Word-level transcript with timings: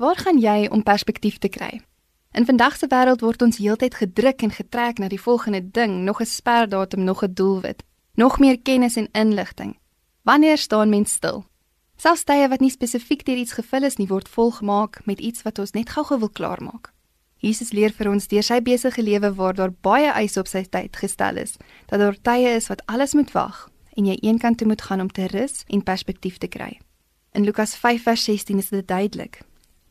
Waar 0.00 0.16
gaan 0.16 0.38
jy 0.40 0.68
om 0.72 0.82
perspektief 0.82 1.38
te 1.38 1.48
kry? 1.48 1.82
In 2.32 2.46
vandag 2.48 2.76
se 2.76 2.86
wêreld 2.88 3.20
word 3.20 3.42
ons 3.44 3.58
heeltyd 3.60 3.98
gedruk 4.00 4.40
en 4.46 4.50
getrek 4.50 4.98
na 4.98 5.10
die 5.12 5.20
volgende 5.20 5.60
ding, 5.60 5.98
nog 6.08 6.22
'n 6.22 6.26
sperdatum, 6.26 7.04
nog 7.04 7.22
'n 7.22 7.34
doelwit, 7.34 7.82
nog 8.14 8.38
meer 8.38 8.58
kennis 8.60 8.96
en 8.96 9.08
inligting. 9.12 9.76
Wanneer 10.22 10.58
staan 10.58 10.88
mens 10.88 11.12
stil? 11.12 11.44
Selfs 11.96 12.24
tye 12.24 12.48
wat 12.48 12.60
nie 12.60 12.70
spesifiek 12.70 13.26
deur 13.26 13.36
iets 13.36 13.52
gevul 13.52 13.82
is 13.82 13.96
nie, 13.96 14.06
word 14.06 14.28
volgemaak 14.28 15.00
met 15.04 15.20
iets 15.20 15.42
wat 15.42 15.58
ons 15.58 15.70
net 15.70 15.90
gou-gou 15.90 16.18
wil 16.18 16.30
klaarmaak. 16.30 16.92
Jesus 17.36 17.72
leer 17.72 17.92
vir 17.92 18.10
ons 18.10 18.28
deur 18.28 18.42
sy 18.42 18.60
besige 18.62 19.02
lewe 19.02 19.34
waar 19.34 19.54
daar 19.54 19.72
baie 19.80 20.10
eise 20.12 20.40
op 20.40 20.46
sy 20.46 20.62
tyd 20.62 20.96
gestel 20.96 21.36
is, 21.36 21.56
dat 21.86 21.98
daar 21.98 22.16
tye 22.22 22.48
is 22.48 22.68
wat 22.68 22.86
alles 22.86 23.14
moet 23.14 23.32
wag 23.32 23.70
en 23.96 24.06
jy 24.06 24.16
eenkant 24.20 24.58
toe 24.58 24.66
moet 24.66 24.82
gaan 24.82 25.00
om 25.00 25.08
te 25.08 25.26
rus 25.26 25.64
en 25.68 25.82
perspektief 25.82 26.38
te 26.38 26.48
kry. 26.48 26.80
In 27.32 27.44
Lukas 27.44 27.76
5:16 27.76 28.58
is 28.58 28.68
dit 28.68 28.88
duidelik 28.88 29.40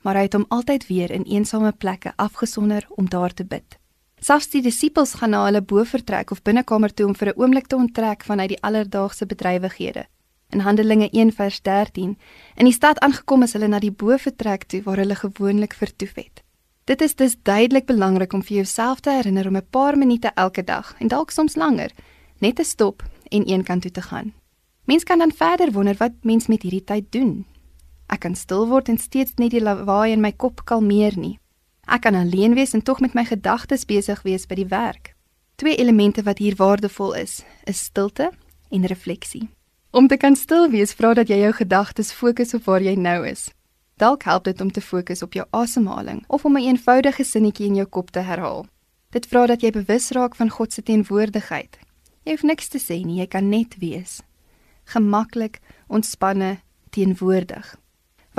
maar 0.01 0.15
hy 0.15 0.21
het 0.27 0.33
hom 0.33 0.45
altyd 0.49 0.87
weer 0.87 1.11
in 1.11 1.23
eensame 1.23 1.71
plekke 1.71 2.13
afgesonder 2.15 2.85
om 2.89 3.09
daar 3.09 3.33
te 3.33 3.45
bid. 3.45 3.77
Selfs 4.19 4.49
die 4.51 4.61
disippels 4.61 5.13
gaan 5.13 5.29
na 5.29 5.45
hulle 5.45 5.61
bovertrek 5.61 6.31
of 6.31 6.41
binnekamer 6.41 6.93
toe 6.93 7.05
om 7.07 7.15
vir 7.15 7.27
'n 7.27 7.39
oomblik 7.39 7.67
te 7.67 7.75
onttrek 7.75 8.23
vanuit 8.23 8.49
die 8.49 8.61
alledaagse 8.61 9.25
bedrywighede. 9.25 10.05
In 10.49 10.59
Handelinge 10.59 11.09
1:13 11.11 12.17
in 12.55 12.65
die 12.65 12.73
stad 12.73 12.99
aangekom 12.99 13.43
is 13.43 13.53
hulle 13.53 13.67
na 13.67 13.79
die 13.79 13.91
bovertrek 13.91 14.63
toe 14.63 14.81
waar 14.83 14.97
hulle 14.97 15.15
gewoonlik 15.15 15.73
vertoef 15.73 16.15
het. 16.15 16.43
Dit 16.83 17.01
is 17.01 17.15
dus 17.15 17.35
duidelik 17.43 17.85
belangrik 17.85 18.33
om 18.33 18.43
vir 18.43 18.55
jouself 18.55 18.99
te 18.99 19.11
herinner 19.11 19.47
om 19.47 19.55
'n 19.55 19.69
paar 19.69 19.97
minute 19.97 20.31
elke 20.35 20.63
dag 20.63 20.95
en 20.99 21.07
dalk 21.07 21.31
soms 21.31 21.55
langer 21.55 21.91
net 22.39 22.55
te 22.55 22.63
stop 22.63 23.03
en 23.29 23.45
eenkant 23.45 23.81
toe 23.81 23.91
te 23.91 24.01
gaan. 24.01 24.33
Mens 24.83 25.03
kan 25.03 25.19
dan 25.19 25.31
verder 25.31 25.71
wonder 25.71 25.95
wat 25.97 26.11
mens 26.21 26.47
met 26.47 26.61
hierdie 26.61 26.83
tyd 26.83 27.11
doen. 27.11 27.45
Ek 28.09 28.23
kan 28.25 28.35
stil 28.35 28.65
word 28.67 28.89
en 28.89 28.97
steeds 28.97 29.37
net 29.37 29.53
die 29.53 29.61
lawaai 29.61 30.11
in 30.11 30.21
my 30.21 30.31
kop 30.31 30.65
kalmeer 30.65 31.17
nie. 31.17 31.37
Ek 31.85 32.01
kan 32.01 32.15
alleen 32.15 32.55
wees 32.57 32.73
en 32.73 32.81
tog 32.81 32.99
met 32.99 33.13
my 33.13 33.23
gedagtes 33.25 33.85
besig 33.85 34.21
wees 34.25 34.47
by 34.49 34.55
die 34.55 34.69
werk. 34.69 35.13
Twee 35.61 35.77
elemente 35.77 36.23
wat 36.23 36.41
hier 36.41 36.55
waardevol 36.57 37.13
is, 37.19 37.43
is 37.65 37.83
stilte 37.83 38.31
en 38.71 38.85
refleksie. 38.85 39.49
Om 39.91 40.07
te 40.07 40.17
kan 40.17 40.35
stil 40.35 40.69
wees, 40.69 40.93
vra 40.93 41.13
dat 41.17 41.29
jy 41.29 41.39
jou 41.41 41.53
gedagtes 41.57 42.11
fokus 42.13 42.53
op 42.53 42.65
waar 42.69 42.81
jy 42.85 42.93
nou 42.95 43.25
is. 43.27 43.49
Dalk 43.97 44.23
help 44.23 44.45
dit 44.45 44.61
om 44.61 44.71
te 44.71 44.81
fokus 44.81 45.21
op 45.25 45.33
jou 45.33 45.45
asemhaling 45.51 46.23
of 46.27 46.45
om 46.45 46.57
'n 46.57 46.63
eenvoudige 46.63 47.23
sinnetjie 47.23 47.67
in 47.67 47.75
jou 47.75 47.87
kop 47.87 48.11
te 48.11 48.19
herhaal. 48.19 48.65
Dit 49.09 49.25
vra 49.25 49.45
dat 49.45 49.61
jy 49.61 49.71
bewus 49.71 50.11
raak 50.11 50.35
van 50.35 50.49
God 50.49 50.73
se 50.73 50.81
teenwoordigheid. 50.81 51.79
Jy 52.23 52.31
hoef 52.31 52.43
niks 52.43 52.67
te 52.67 52.77
sê 52.77 53.05
nie, 53.05 53.19
jy 53.19 53.27
kan 53.27 53.49
net 53.49 53.75
wees. 53.79 54.21
Gemaklik, 54.83 55.59
ontspanne, 55.87 56.59
teenwoordig. 56.89 57.75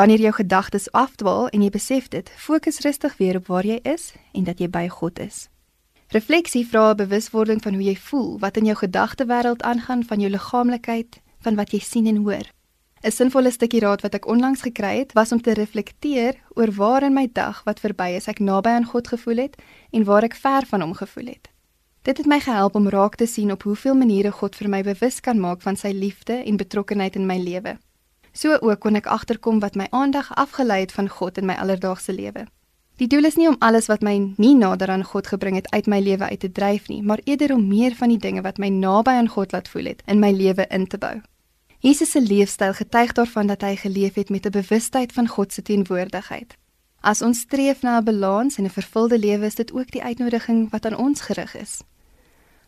Wanneer 0.01 0.21
jou 0.21 0.33
gedagtes 0.33 0.93
afdwaal 0.97 1.49
en 1.53 1.61
jy 1.61 1.69
besef 1.71 2.07
dit, 2.09 2.29
fokus 2.41 2.79
rustig 2.81 3.19
weer 3.19 3.37
op 3.37 3.51
waar 3.53 3.67
jy 3.69 3.75
is 3.85 4.15
en 4.33 4.47
dat 4.47 4.63
jy 4.63 4.69
by 4.73 4.87
God 4.89 5.19
is. 5.21 5.51
Refleksie 6.17 6.63
vra 6.69 6.93
'n 6.93 6.97
bewuswording 6.97 7.61
van 7.63 7.75
hoe 7.75 7.83
jy 7.83 7.97
voel, 7.97 8.39
wat 8.39 8.57
in 8.57 8.65
jou 8.65 8.77
gedagtewêreld 8.77 9.63
aangaan, 9.63 10.05
van 10.05 10.21
jou 10.21 10.31
liggaamlikheid, 10.31 11.21
van 11.41 11.55
wat 11.55 11.73
jy 11.73 11.79
sien 11.79 12.07
en 12.07 12.17
hoor. 12.17 12.49
'n 13.03 13.11
Sinvolle 13.11 13.51
stukkie 13.51 13.81
raad 13.81 14.01
wat 14.01 14.15
ek 14.15 14.27
onlangs 14.27 14.63
gekry 14.63 14.99
het, 14.99 15.13
was 15.13 15.33
om 15.33 15.43
te 15.43 15.53
reflekteer 15.53 16.35
oor 16.55 16.73
waar 16.73 17.03
in 17.03 17.13
my 17.15 17.29
dag 17.33 17.65
wat 17.65 17.81
verby 17.81 18.17
is 18.17 18.29
ek 18.29 18.39
naby 18.39 18.69
aan 18.69 18.85
God 18.85 19.09
gevoel 19.09 19.37
het 19.37 19.57
en 19.91 20.05
waar 20.05 20.23
ek 20.23 20.35
ver 20.35 20.67
van 20.67 20.81
hom 20.81 20.95
gevoel 20.95 21.27
het. 21.27 21.49
Dit 22.03 22.17
het 22.17 22.27
my 22.27 22.41
gehelp 22.41 22.75
om 22.75 22.89
raak 22.89 23.17
te 23.17 23.27
sien 23.27 23.53
op 23.53 23.63
hoeveel 23.63 23.95
maniere 23.95 24.31
God 24.31 24.57
vir 24.57 24.69
my 24.69 24.83
bewus 24.83 25.21
kan 25.21 25.41
maak 25.41 25.61
van 25.61 25.77
sy 25.77 25.93
liefde 25.93 26.33
en 26.33 26.57
betrokkenheid 26.57 27.17
in 27.17 27.27
my 27.27 27.39
lewe. 27.39 27.79
So 28.33 28.59
ook 28.61 28.81
kon 28.81 28.95
ek 28.95 29.07
agterkom 29.07 29.59
wat 29.61 29.75
my 29.75 29.87
aandag 29.91 30.31
afgelei 30.35 30.81
het 30.81 30.93
van 30.93 31.09
God 31.09 31.39
in 31.39 31.47
my 31.47 31.55
alledaagse 31.55 32.13
lewe. 32.13 32.47
Die 33.01 33.09
doel 33.09 33.25
is 33.25 33.37
nie 33.41 33.49
om 33.49 33.57
alles 33.65 33.87
wat 33.89 34.03
my 34.05 34.13
nie 34.37 34.53
nader 34.55 34.91
aan 34.93 35.07
God 35.09 35.31
gebring 35.33 35.57
het 35.57 35.71
uit 35.73 35.87
my 35.89 36.03
lewe 36.05 36.27
uit 36.29 36.41
te 36.41 36.51
dryf 36.53 36.89
nie, 36.89 37.03
maar 37.03 37.21
eerder 37.25 37.55
om 37.55 37.63
meer 37.69 37.95
van 37.97 38.13
die 38.13 38.21
dinge 38.21 38.43
wat 38.45 38.59
my 38.61 38.69
naby 38.69 39.15
aan 39.17 39.29
God 39.29 39.53
laat 39.57 39.69
voel 39.73 39.89
het 39.89 40.03
in 40.07 40.21
my 40.21 40.31
lewe 40.37 40.67
in 40.69 40.85
te 40.87 40.99
bou. 41.01 41.15
Jesus 41.81 42.11
se 42.13 42.21
leefstyl 42.21 42.75
getuig 42.77 43.15
daarvan 43.17 43.49
dat 43.49 43.65
hy 43.65 43.77
geleef 43.81 44.15
het 44.21 44.29
met 44.29 44.47
'n 44.47 44.53
bewustheid 44.53 45.13
van 45.13 45.29
God 45.29 45.53
se 45.53 45.63
teenwoordigheid. 45.63 46.57
As 47.01 47.23
ons 47.23 47.41
streef 47.41 47.83
na 47.83 47.99
'n 47.99 48.05
balans 48.05 48.59
en 48.59 48.65
'n 48.65 48.71
vervulde 48.71 49.19
lewe, 49.19 49.47
is 49.47 49.55
dit 49.55 49.73
ook 49.73 49.91
die 49.91 50.03
uitnodiging 50.03 50.71
wat 50.71 50.87
aan 50.87 50.97
ons 50.97 51.21
gerig 51.21 51.57
is. 51.57 51.81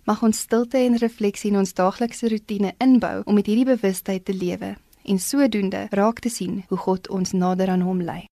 Mag 0.05 0.23
ons 0.23 0.39
stilte 0.39 0.79
en 0.79 0.97
refleksie 0.97 1.51
in 1.51 1.59
ons 1.59 1.75
daaglikse 1.75 2.29
rotine 2.29 2.73
inbou 2.79 3.23
om 3.25 3.35
met 3.35 3.47
hierdie 3.47 3.77
bewustheid 3.77 4.25
te 4.25 4.35
lewe 4.35 4.77
en 5.05 5.19
sodoende 5.19 5.87
raak 5.91 6.19
te 6.21 6.29
sien 6.29 6.65
hoe 6.69 6.79
God 6.79 7.09
ons 7.09 7.33
nader 7.33 7.69
aan 7.69 7.81
hom 7.87 8.03
lei. 8.03 8.32